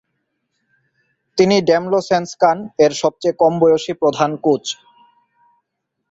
তিনি 1.37 1.55
ড্যামলসেনস্কান-এর 1.61 2.91
সবচেয়ে 3.01 3.39
কমবয়সী 3.41 3.93
প্রধান 4.01 4.31
কোচ। 4.45 4.63